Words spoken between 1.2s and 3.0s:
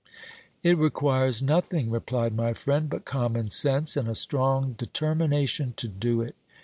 nothing," replied my friend,